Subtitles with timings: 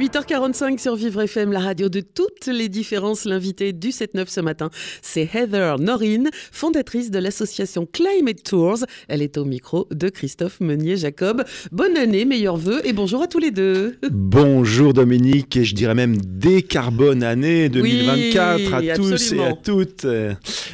[0.00, 3.26] 8h45 sur Vivre FM, la radio de toutes les différences.
[3.26, 4.70] L'invité du 7-9 ce matin,
[5.02, 8.78] c'est Heather Norine, fondatrice de l'association Climate Tours.
[9.08, 11.44] Elle est au micro de Christophe Meunier-Jacob.
[11.70, 13.98] Bonne année, meilleurs vœux et bonjour à tous les deux.
[14.10, 20.06] Bonjour Dominique et je dirais même décarbone année 2024 Oui, à tous et à toutes.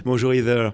[0.04, 0.72] Bonjour Heather.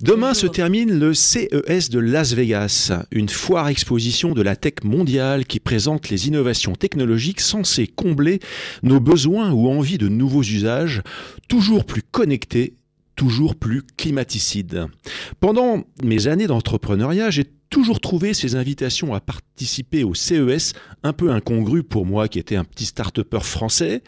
[0.00, 0.34] Demain Bonjour.
[0.34, 5.60] se termine le CES de Las Vegas, une foire exposition de la tech mondiale qui
[5.60, 8.40] présente les innovations technologiques censées combler
[8.82, 11.02] nos besoins ou envies de nouveaux usages,
[11.48, 12.74] toujours plus connectés,
[13.16, 14.86] toujours plus climaticides.
[15.40, 21.30] Pendant mes années d'entrepreneuriat, j'ai toujours trouvé ces invitations à participer au CES un peu
[21.30, 24.02] incongrues pour moi qui était un petit start-upper français.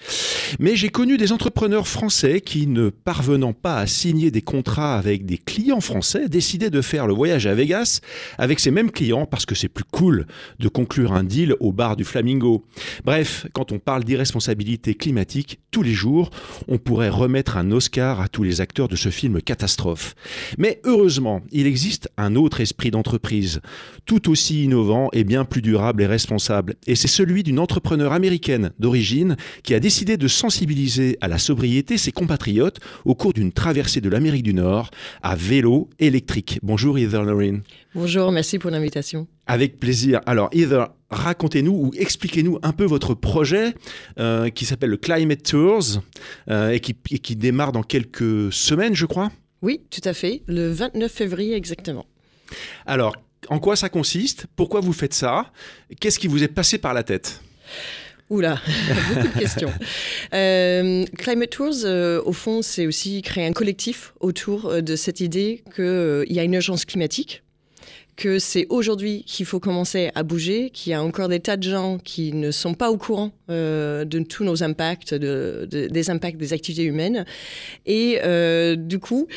[0.60, 5.24] Mais j'ai connu des entrepreneurs français qui, ne parvenant pas à signer des contrats avec
[5.24, 8.00] des clients français, décidaient de faire le voyage à Vegas
[8.36, 10.26] avec ces mêmes clients parce que c'est plus cool
[10.58, 12.66] de conclure un deal au bar du Flamingo.
[13.04, 16.28] Bref, quand on parle d'irresponsabilité climatique, tous les jours,
[16.68, 20.14] on pourrait remettre un Oscar à tous les acteurs de ce film catastrophe.
[20.58, 23.53] Mais heureusement, il existe un autre esprit d'entreprise,
[24.06, 26.74] tout aussi innovant et bien plus durable et responsable.
[26.86, 31.98] Et c'est celui d'une entrepreneur américaine d'origine qui a décidé de sensibiliser à la sobriété
[31.98, 34.90] ses compatriotes au cours d'une traversée de l'Amérique du Nord
[35.22, 36.58] à vélo électrique.
[36.62, 37.62] Bonjour Heather Lorraine.
[37.94, 39.28] Bonjour, merci pour l'invitation.
[39.46, 40.20] Avec plaisir.
[40.26, 43.74] Alors, Heather, racontez-nous ou expliquez-nous un peu votre projet
[44.18, 46.02] euh, qui s'appelle le Climate Tours
[46.50, 49.30] euh, et, qui, et qui démarre dans quelques semaines, je crois.
[49.62, 52.04] Oui, tout à fait, le 29 février exactement.
[52.84, 53.14] Alors,
[53.48, 55.52] en quoi ça consiste Pourquoi vous faites ça
[56.00, 57.40] Qu'est-ce qui vous est passé par la tête?
[58.30, 58.58] Oula,
[59.14, 59.72] beaucoup de questions.
[60.34, 65.20] Euh, Climate Tours, euh, au fond, c'est aussi créer un collectif autour euh, de cette
[65.20, 67.42] idée qu'il y a une urgence climatique,
[68.16, 71.62] que c'est aujourd'hui qu'il faut commencer à bouger, qu'il y a encore des tas de
[71.68, 76.10] gens qui ne sont pas au courant euh, de tous nos impacts, de, de- des
[76.10, 77.24] impacts des activités humaines.
[77.86, 79.28] Et euh, du coup,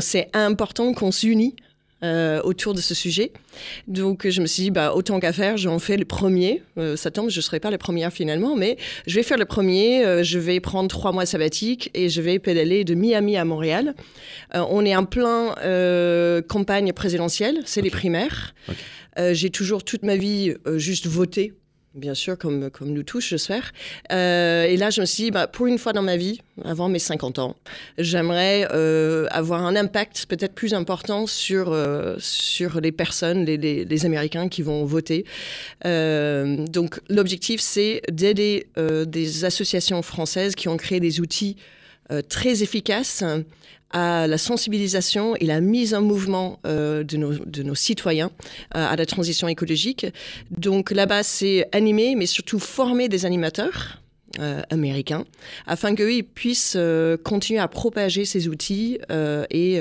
[0.00, 1.54] c'est important qu'on s'unit
[2.02, 3.32] euh, autour de ce sujet.
[3.88, 6.62] Donc je me suis dit, bah, autant qu'à faire, j'en fais le premier.
[6.78, 9.44] Euh, ça tombe, je ne serai pas la première finalement, mais je vais faire le
[9.44, 10.04] premier.
[10.04, 13.94] Euh, je vais prendre trois mois sabbatiques et je vais pédaler de Miami à Montréal.
[14.54, 18.54] Euh, on est en plein euh, campagne présidentielle, c'est les primaires.
[18.68, 18.76] Ok.
[19.18, 21.52] Euh, J'ai toujours toute ma vie euh, juste voté.
[21.94, 23.72] Bien sûr, comme, comme nous tous, j'espère.
[24.12, 26.88] Euh, et là, je me suis dit, bah, pour une fois dans ma vie, avant
[26.88, 27.56] mes 50 ans,
[27.98, 34.06] j'aimerais euh, avoir un impact peut-être plus important sur, euh, sur les personnes, les, les,
[34.06, 35.24] Américains qui vont voter.
[35.84, 41.56] Euh, donc l'objectif, c'est d'aider des associations françaises qui ont créé des outils
[42.28, 43.24] très efficaces
[43.90, 48.30] à la sensibilisation et la mise en mouvement euh, de, nos, de nos citoyens
[48.76, 50.06] euh, à la transition écologique.
[50.50, 53.99] Donc là-bas, c'est animer, mais surtout former des animateurs
[54.38, 55.24] euh, américains
[55.66, 59.80] afin qu'eux ils puissent euh, continuer à propager ces outils euh, et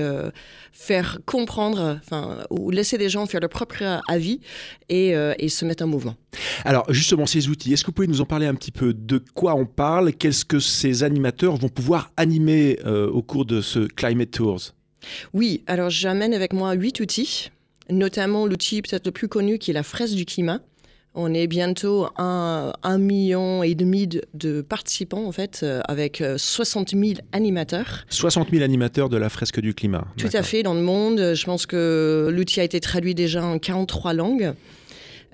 [0.71, 4.39] faire comprendre, enfin, ou laisser des gens faire leur propre avis
[4.87, 6.15] et, et se mettre en mouvement.
[6.63, 9.21] Alors, justement, ces outils, est-ce que vous pouvez nous en parler un petit peu De
[9.33, 10.13] quoi on parle?
[10.13, 14.73] Qu'est-ce que ces animateurs vont pouvoir animer au cours de ce Climate Tours?
[15.33, 17.51] Oui, alors j'amène avec moi huit outils,
[17.89, 20.61] notamment l'outil peut-être le plus connu qui est la fraise du climat.
[21.16, 26.38] On est bientôt un, un million et demi de, participants en fait, euh, avec euh,
[26.38, 28.06] 60 000 animateurs.
[28.09, 30.06] 60 000 animateurs de la fresque du climat.
[30.18, 31.34] Tout à fait dans le monde.
[31.34, 34.53] Je pense que l'outil a été traduit déjà en 43 langues.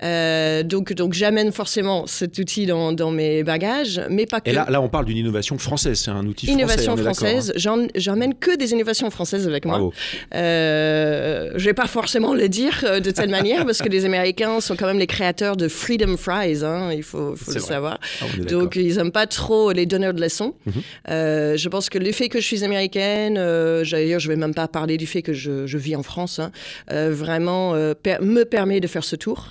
[0.02, 4.50] Euh, donc, donc j'amène forcément cet outil dans, dans mes bagages, mais pas que.
[4.50, 7.00] Et là, là, on parle d'une innovation française, c'est un outil Innovation français.
[7.00, 9.78] on est d'accord, française, J'en- j'emmène que des innovations françaises avec hein.
[9.78, 9.90] moi.
[10.34, 14.60] Euh, je vais pas forcément le dire euh, de telle manière parce que les Américains
[14.60, 17.68] sont quand même les créateurs de Freedom Fries, hein, il faut, faut le vrai.
[17.68, 17.98] savoir.
[18.20, 18.24] Ah.
[18.48, 20.54] Donc ils aiment pas trop les donneurs de leçons.
[20.66, 20.72] Mhm.
[21.10, 24.54] Euh, je pense que le fait que je suis américaine, euh, d'ailleurs je vais même
[24.54, 26.50] pas parler du fait que je, je vis en France, hein,
[26.92, 29.48] euh, vraiment per- me permet de faire ce tour.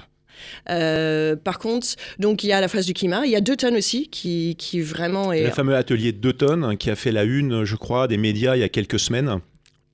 [0.69, 1.87] Euh, par contre,
[2.19, 4.55] donc il y a la phase du climat, il y a deux tonnes aussi qui,
[4.57, 7.63] qui vraiment est Le fameux atelier de deux tonnes hein, qui a fait la une,
[7.63, 9.39] je crois, des médias il y a quelques semaines.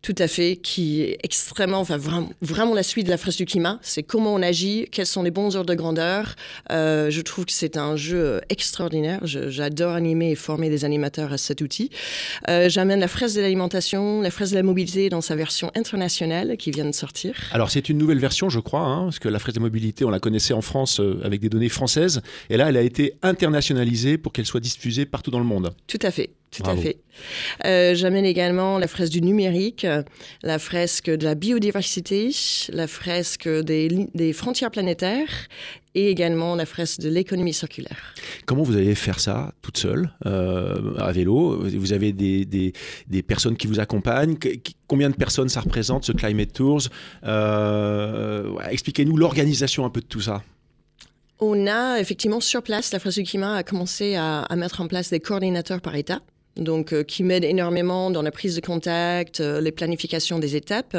[0.01, 3.45] Tout à fait, qui est extrêmement, enfin vraiment, vraiment la suite de la fresque du
[3.45, 3.77] climat.
[3.83, 6.35] C'est comment on agit, quels sont les bons ordres de grandeur.
[6.71, 9.19] Euh, je trouve que c'est un jeu extraordinaire.
[9.27, 11.91] Je- J'adore animer et former des animateurs à cet outil.
[12.49, 16.57] Euh, J'amène la fresque de l'alimentation, la fresque de la mobilité dans sa version internationale
[16.57, 17.35] qui vient de sortir.
[17.51, 20.09] Alors c'est une nouvelle version, je crois, hein, parce que la fresque de mobilité, on
[20.09, 24.17] la connaissait en France euh, avec des données françaises, et là, elle a été internationalisée
[24.17, 25.71] pour qu'elle soit diffusée partout dans le monde.
[25.85, 26.31] Tout à fait.
[26.51, 26.79] Tout Bravo.
[26.79, 26.97] à fait.
[27.65, 29.87] Euh, J'amène également la fresque du numérique,
[30.43, 32.31] la fresque de la biodiversité,
[32.73, 35.29] la fresque des, des frontières planétaires
[35.95, 38.13] et également la fresque de l'économie circulaire.
[38.45, 41.63] Comment vous allez faire ça toute seule, euh, à vélo?
[41.69, 42.73] Vous avez des, des,
[43.07, 44.35] des personnes qui vous accompagnent?
[44.87, 46.81] Combien de personnes ça représente, ce Climate Tours?
[47.23, 50.43] Euh, ouais, Expliquez-nous l'organisation un peu de tout ça.
[51.39, 54.87] On a effectivement sur place, la fresque du climat a commencé à, à mettre en
[54.87, 56.21] place des coordinateurs par État.
[56.57, 60.97] Donc, euh, qui m'aident énormément dans la prise de contact, euh, les planifications des étapes.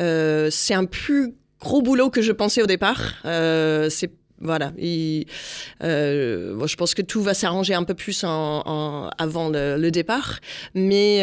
[0.00, 3.14] Euh, c'est un plus gros boulot que je pensais au départ.
[3.24, 4.10] C'est
[4.44, 4.72] voilà.
[4.80, 10.40] je pense que tout va s'arranger un peu plus avant le, départ,
[10.74, 11.18] mais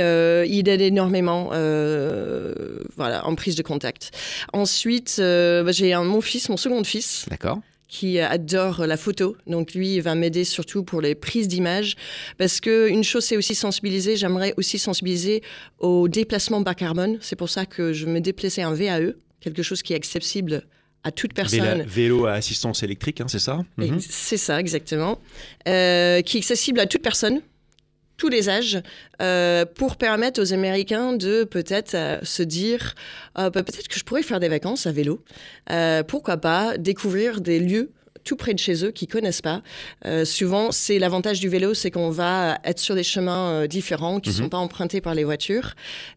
[0.48, 1.50] il aide énormément,
[2.96, 4.12] voilà, en prise de contact.
[4.54, 9.36] Ensuite, bah, j'ai un mon fils, mon second fils, D'accord qui adore la photo.
[9.48, 11.96] Donc lui, il va m'aider surtout pour les prises d'images.
[12.38, 14.16] Parce que une chose, c'est aussi sensibiliser.
[14.16, 15.42] J'aimerais aussi sensibiliser
[15.80, 17.18] au déplacement bas carbone.
[17.20, 20.64] C'est pour ça que je me déplaçais en VAE, quelque chose qui est accessible
[21.04, 21.82] à toute personne.
[21.84, 23.60] Vélo à assistance électrique, hein, c'est ça?
[23.78, 24.00] Mhm.
[24.00, 25.20] C'est ça, exactement.
[25.68, 27.42] Euh, qui est accessible à toute personne,
[28.20, 28.80] tous les âges,
[29.22, 32.94] euh, pour permettre aux Américains de peut-être euh, se dire
[33.34, 35.24] Ah, bah, peut-être que je pourrais faire des vacances à vélo.
[35.72, 37.90] Euh, pourquoi pas découvrir des lieux
[38.26, 39.64] tout près de chez eux qui connaissent pas.
[40.06, 44.20] Euh, souvent, c'est l'avantage du vélo, c'est qu'on va être sur des chemins euh, différents
[44.20, 44.42] qui ne Mhm.
[44.44, 45.74] sont pas empruntés par les voitures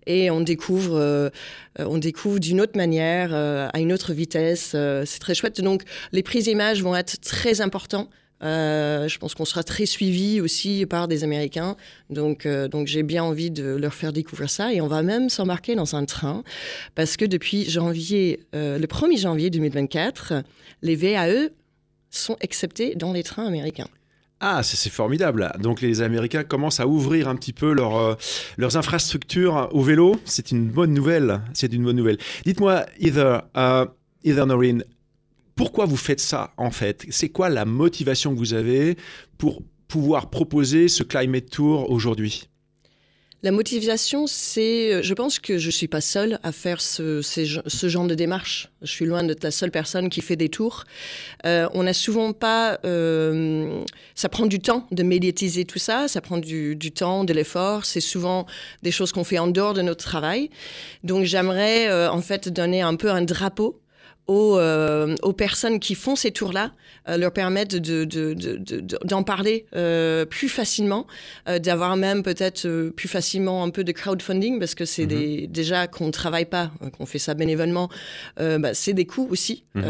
[0.07, 1.31] et on découvre, euh,
[1.79, 4.73] euh, on découvre d'une autre manière, euh, à une autre vitesse.
[4.75, 5.61] euh, c'est très chouette.
[5.61, 8.11] Donc, les prises d'images vont être très importants.
[8.43, 11.77] Euh, je pense qu'on sera très suivi aussi par des Américains.
[12.11, 14.73] Donc, euh, donc j'ai bien envie de leur faire découvrir ça.
[14.73, 16.43] Et on va même s'embarquer dans un train
[16.95, 20.43] parce que depuis janvier, euh, le 1er janvier 2024,
[20.83, 21.51] les VAE
[22.11, 23.89] sont acceptés dans les trains américains.
[24.45, 25.53] Ah, c'est formidable.
[25.61, 28.19] Donc les Américains commencent à ouvrir un petit peu leur,
[28.57, 30.17] leurs infrastructures au vélo.
[30.25, 31.43] C'est une bonne nouvelle.
[31.55, 32.19] C'est une bonne nouvelle.
[32.45, 33.87] Dites-moi, Heather, euh,
[34.25, 34.85] Heather Noreen,
[35.55, 37.07] pourquoi vous faites ça en fait?
[37.11, 38.97] C'est quoi la motivation que vous avez
[39.39, 42.49] pour pouvoir proposer ce Climate Tour aujourd'hui?
[43.45, 47.89] La motivation, c'est, euh, je pense que je suis pas seule à faire ce, ce
[47.89, 48.71] genre de démarche.
[48.83, 50.85] Je suis loin d'être la seule personne qui fait des tours.
[51.45, 53.83] Euh, on n'a souvent pas, euh,
[54.15, 57.85] ça prend du temps de médiatiser tout ça, ça prend du, temps, de l'effort.
[57.85, 58.47] C'est souvent
[58.85, 60.49] des choses qu'on fait en dehors de notre travail.
[61.03, 63.82] Donc j'aimerais en fait donner un peu un drapeau
[64.27, 66.73] aux, euh, aux personnes qui font ces tours-là,
[67.09, 71.07] euh, leur permettre de, de- de- d'en parler euh, plus facilement,
[71.61, 76.07] d'avoir même peut-être plus facilement un peu de crowdfunding, parce que c'est des, déjà qu'on
[76.07, 77.89] ne travaille pas, euh, qu'on fait ça bénévolement,
[78.39, 79.65] bah, c'est des coûts aussi.
[79.75, 79.83] Mhm.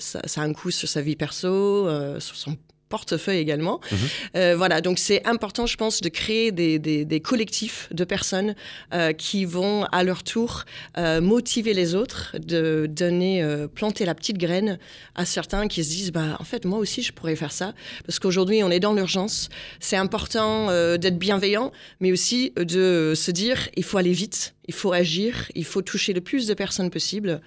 [0.00, 1.88] Ça, ça a un coût sur sa vie perso,
[2.20, 2.56] sur son
[2.96, 3.80] portefeuille également.
[3.90, 3.98] Mhm.
[4.36, 8.54] Euh, voilà, donc c'est important, je pense, de créer des, des- des collectifs de personnes
[8.92, 10.50] euh, qui vont à leur tour
[10.98, 13.32] euh, motiver les autres, de donner,
[13.74, 14.78] planter la petite graine
[15.14, 17.68] à certains qui se disent, bah en fait moi aussi je pourrais faire ça,
[18.06, 19.48] parce qu'aujourd'hui on est dans l'urgence.
[19.80, 20.52] C'est important
[21.02, 21.68] d'être bienveillant,
[22.00, 26.12] mais aussi de se dire, il faut aller vite, il faut agir, il faut toucher
[26.12, 27.40] le plus de personnes possible.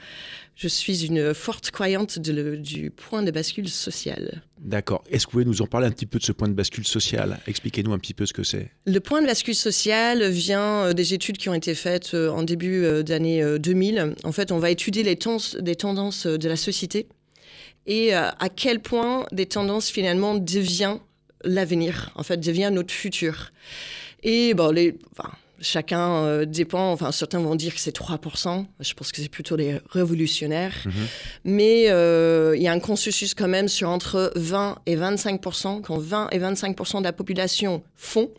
[0.57, 4.41] Je suis une forte croyante de le- du point de bascule social.
[4.65, 5.03] D'accord.
[5.11, 6.87] Est-ce que vous pouvez nous en parler un petit peu de ce point de bascule
[6.87, 7.39] social?
[7.45, 8.71] Expliquez-nous un petit peu ce que c'est.
[8.87, 12.41] Le point de bascule social vient euh, des études qui ont été faites euh, en
[12.41, 14.15] début euh, d'année euh, 2000.
[14.23, 15.55] En fait, on va étudier les tendances,
[16.25, 17.07] de la société
[17.85, 20.97] et à quel point des tendances finalement devient
[21.43, 23.51] l'avenir, en fait, devient notre futur.
[24.23, 24.97] Et bon, les,
[25.59, 29.57] chacun euh, dépend, enfin, certains vont dire que c'est 3%, je pense que c'est plutôt
[29.57, 30.91] des révolutionnaires, Mhm.
[31.45, 35.97] mais euh, il y a un consensus quand même sur entre 20 et 25%, quand
[35.97, 38.29] 20 et 25% de la population font,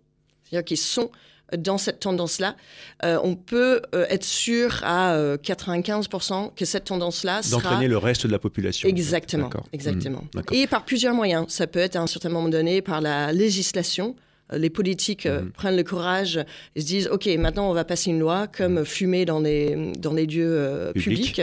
[0.44, 1.10] c'est-à-dire qu'ils sont
[1.56, 2.56] dans cette tendance-là,
[3.04, 7.62] euh, on peut euh, être sûr à euh, 95% que cette tendance-là sera...
[7.62, 8.88] D'entraîner le reste de la population.
[8.88, 9.64] Exactement, D'accord.
[9.72, 10.24] exactement.
[10.34, 10.42] Mhm.
[10.52, 11.46] Et par plusieurs moyens.
[11.48, 14.16] Ça peut être à un certain moment donné par la législation.
[14.52, 15.50] Les politiques euh, Mhm.
[15.50, 16.38] prennent le courage
[16.76, 20.12] et se disent ok maintenant on va passer une loi comme fumer dans les dans
[20.12, 21.16] les lieux euh, Public.
[21.34, 21.42] publics.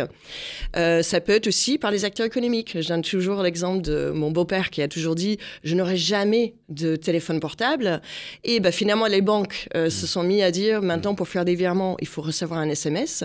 [0.75, 2.77] Euh, ça peut être aussi par les acteurs économiques.
[2.81, 6.95] Je donne toujours l'exemple de mon beau-père qui a toujours dit je n'aurai jamais de
[6.95, 8.01] téléphone portable
[8.43, 11.55] et ben finalement les banques euh, se sont mis à dire maintenant pour faire des
[11.55, 13.24] virements il faut recevoir un SMS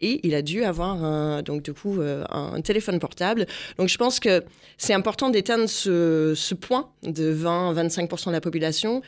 [0.00, 3.46] et il a dû avoir un, donc du coup euh, un téléphone portable.
[3.78, 4.44] Donc je pense que
[4.76, 9.02] c'est important d'éteindre ce, point de 20-25% de la population.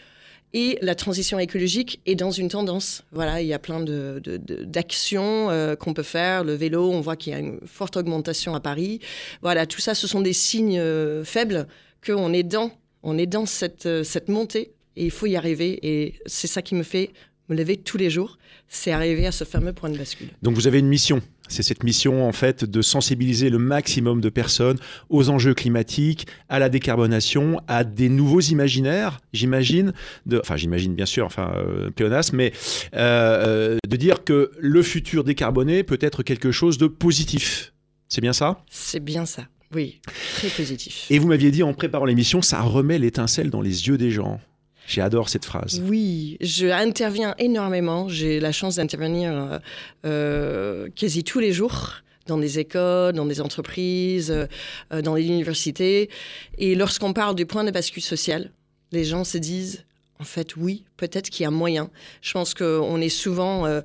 [0.54, 3.04] Et la transition écologique est dans une tendance.
[3.12, 6.42] Voilà, il y a plein d'actions euh, qu'on peut faire.
[6.42, 9.00] Le vélo, on voit qu'il y a une forte augmentation à Paris.
[9.42, 11.66] Voilà, tout ça, ce sont des signes euh, faibles
[12.04, 12.71] qu'on est dans,
[13.02, 15.78] on est dans cette montée et il faut y arriver.
[15.83, 17.11] Et c'est ça qui me fait
[17.49, 18.38] me lever tous les jours,
[18.69, 20.28] c'est arriver à ce fameux point de bascule.
[20.43, 21.23] Donc vous avez une mission.
[21.49, 24.78] C'est cette mission en fait de sensibiliser le maximum de personnes
[25.09, 29.95] aux enjeux climatiques, à la décarbonation, à des nouveaux imaginaires, j'imagine.
[30.33, 32.52] Enfin, j'imagine bien sûr, enfin, euh, pléonasme, mais
[32.95, 37.73] euh, euh, de dire que le futur décarboné peut être quelque chose de positif.
[38.09, 38.62] C'est bien ça?
[38.71, 39.45] C'est bien ça.
[39.75, 40.00] Oui,
[40.35, 41.07] très positif.
[41.11, 44.40] Et vous m'aviez dit en préparant l'émission, ça remet l'étincelle dans les yeux des gens.
[44.88, 45.83] J'adore cette phrase.
[45.85, 48.09] Oui, je interviens énormément.
[48.09, 49.59] J'ai la chance d'intervenir euh,
[50.07, 56.09] euh, quasi tous les jours dans des écoles, dans des entreprises, euh, dans les universités.
[56.57, 58.50] Et lorsqu'on parle du point de bascule social,
[58.90, 59.85] les gens se disent,
[60.21, 61.91] en fait, oui, peut-être qu'il y a moyen.
[62.23, 63.81] Je pense qu'on est souvent euh,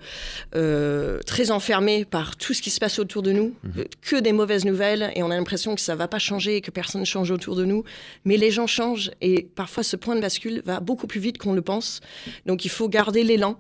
[0.56, 4.34] euh, très enfermé par tout ce qui se passe autour de nous, euh, que des
[4.34, 7.30] mauvaises nouvelles, et on a l'impression que ça va pas changer, que personne ne change
[7.30, 7.84] autour de nous.
[8.25, 11.54] Mais les gens changent, et parfois ce point de bascule va beaucoup plus vite qu'on
[11.54, 12.02] le pense.
[12.46, 13.60] Donc il faut garder l'élan,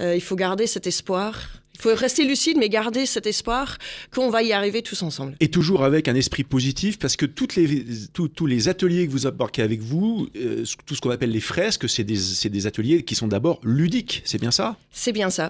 [0.00, 1.48] euh, il faut garder cet espoir.
[1.80, 3.78] Il faut rester lucide, mais garder cet espoir
[4.14, 5.34] qu'on va y arriver tous ensemble.
[5.40, 9.12] Et toujours avec un esprit positif, parce que toutes les, tous- tous les ateliers que
[9.12, 12.66] vous embarquez avec vous, euh, tout ce qu'on appelle les fresques, c'est des, c'est des
[12.66, 14.76] ateliers qui sont d'abord ludiques, c'est bien ça?
[14.92, 15.48] C'est bien ça.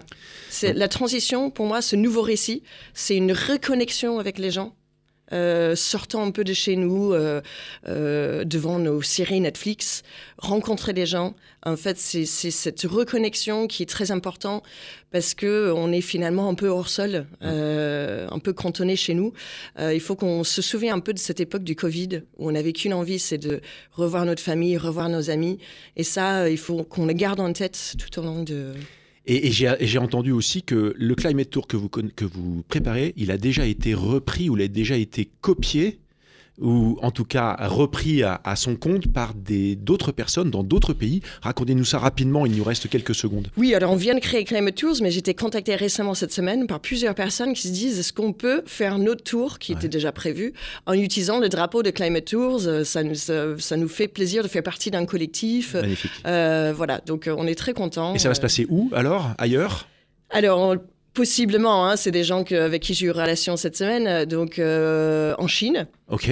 [0.50, 2.62] C'est la transition, pour moi, ce nouveau récit,
[2.94, 4.76] c'est une reconnexion avec les gens.
[5.32, 7.40] Euh, sortant un peu de chez nous, euh,
[7.86, 10.02] euh, devant nos séries Netflix,
[10.38, 11.34] rencontrer des gens.
[11.64, 14.64] En fait, c'est cette reconnexion qui est très importante
[15.12, 19.32] parce que on est finalement un peu hors sol, euh, un peu cantonné chez nous.
[19.78, 22.52] Euh, il faut qu'on se souvienne un peu de cette époque du Covid où on
[22.52, 23.60] n'avait qu'une envie, c'est de
[23.92, 25.58] revoir notre famille, revoir nos amis.
[25.96, 28.72] Et ça, il faut qu'on le garde en tête tout au long de,
[29.26, 33.38] Et, j'ai entendu aussi que le Climate Tour que vous, que vous préparez, il a
[33.38, 35.98] déjà été repris ou il a déjà été copié
[36.60, 41.22] ou en tout cas repris à, à son compte par d'autres personnes dans d'autres pays.
[41.42, 43.48] Racontez-nous ça rapidement, il nous reste quelques secondes.
[43.56, 46.66] Oui, alors on vient de créer Climate Tours, mais j'ai été contactée récemment cette semaine
[46.66, 50.12] par plusieurs personnes qui se disent est-ce qu'on peut faire notre tour qui était déjà
[50.12, 50.52] prévu
[50.86, 52.66] en utilisant le drapeau de Climate Tours?
[52.66, 55.74] Euh, ça nous, ça, ça nous fait plaisir de faire partie d'un collectif.
[55.74, 56.10] Magnifique.
[56.26, 58.14] Euh, voilà, donc euh, on est très contents.
[58.14, 59.30] Et ça va se passer où alors?
[59.38, 59.86] Ailleurs?
[60.30, 60.76] Alors,
[61.14, 64.58] possiblement, hein, c'est des gens que- avec qui j'ai eu relation cette semaine, euh, donc
[64.58, 66.30] euh, en Chine, Ok,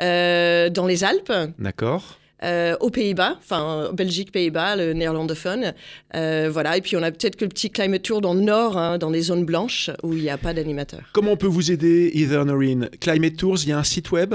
[0.00, 1.32] euh, dans les Alpes.
[1.58, 2.16] d'accord.
[2.42, 5.74] euh, aux Pays-Bas, enfin Belgique, Pays-Bas, le néerlandophone.
[6.14, 8.78] Euh, voilà, et puis on a peut-être que le petit climate tour dans le nord,
[8.78, 11.00] hein, dans des zones blanches où il n'y a pas d'animateur.
[11.12, 14.34] Comment on peut vous aider, Heather Noreen Climate Tours, il y a un site web?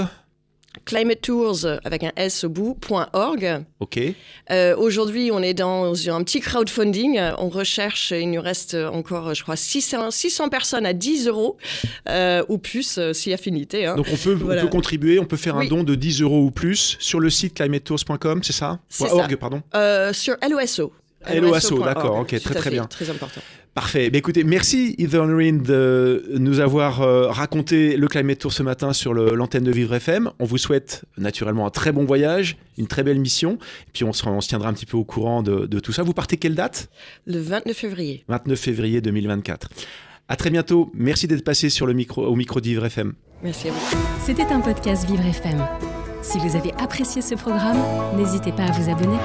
[0.84, 2.78] Climate Tours avec un S au bout,
[3.14, 3.64] .org.
[3.80, 4.00] Ok.
[4.52, 7.20] Euh, Aujourd'hui, on est dans un petit crowdfunding.
[7.38, 11.58] On recherche, il nous reste encore, je crois, 600, 600 personnes à 10 euros
[12.10, 13.86] euh, ou plus, euh, si affinité.
[13.86, 13.96] hein.
[13.96, 14.62] Donc on peut, Voilà.
[14.62, 17.30] on peut contribuer, on peut faire un don de 10 euros ou plus sur le
[17.30, 18.80] site climatetours.com, c'est ça?
[19.00, 19.62] .org, pardon.
[19.76, 20.92] Euh, sur LOSO.
[21.28, 21.86] LOSO, LOSO.org.
[21.86, 22.86] d'accord, ok, très, très bien.
[22.86, 23.42] Très important.
[23.76, 24.10] Parfait.
[24.10, 28.94] Mais écoutez, merci Heather Noreen de nous avoir euh, raconté le Climate Tour ce matin
[28.94, 30.32] sur l'antenne de Vivre FM.
[30.40, 33.58] On vous souhaite naturellement un très bon voyage, une très belle mission.
[33.88, 35.92] Et puis on se, on se tiendra un petit peu au courant de, de tout
[35.92, 36.04] ça.
[36.04, 36.90] Vous partez quelle date?
[37.26, 38.24] Le 29 février.
[38.30, 39.68] 29 février 2024.
[40.30, 40.90] À très bientôt.
[40.94, 43.12] Merci d'être passé sur le micro, au micro de Vivre FM.
[43.44, 43.98] Merci à vous.
[44.26, 45.62] C'était un podcast Vivre FM.
[46.22, 47.78] Si vous avez apprécié ce programme,
[48.16, 49.18] n'hésitez pas à vous abonner.